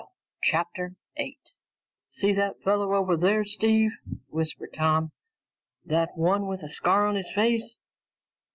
CHAPTER 0.41 0.95
8 1.17 1.37
"See 2.09 2.33
that 2.33 2.63
fellow 2.63 2.95
over 2.95 3.15
there, 3.15 3.45
Steve?" 3.45 3.91
whispered 4.29 4.73
Tom. 4.73 5.11
"The 5.85 6.07
one 6.15 6.47
with 6.47 6.61
the 6.61 6.69
scar 6.69 7.05
on 7.05 7.13
his 7.13 7.29
face?" 7.29 7.77